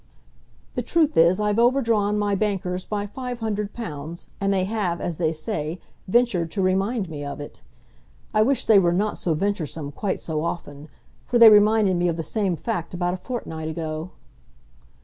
"The 0.73 0.81
truth 0.81 1.15
is 1.15 1.39
I 1.39 1.45
have 1.49 1.59
overdrawn 1.59 2.17
my 2.17 2.33
bankers 2.33 2.85
by 2.85 3.05
five 3.05 3.39
hundred 3.39 3.71
pounds, 3.71 4.31
and 4.41 4.51
they 4.51 4.63
have, 4.63 4.99
as 4.99 5.19
they 5.19 5.31
say, 5.31 5.79
ventured 6.07 6.49
to 6.53 6.61
remind 6.63 7.07
me 7.07 7.23
of 7.23 7.39
it. 7.39 7.61
I 8.33 8.41
wish 8.41 8.65
they 8.65 8.79
were 8.79 8.93
not 8.93 9.21
venturesome 9.23 9.91
quite 9.91 10.19
so 10.19 10.43
often; 10.43 10.89
for 11.27 11.37
they 11.37 11.51
reminded 11.51 11.97
me 11.97 12.07
of 12.07 12.17
the 12.17 12.23
same 12.23 12.55
fact 12.55 12.95
about 12.95 13.13
a 13.13 13.15
fortnight 13.17 13.67
ago." 13.67 14.09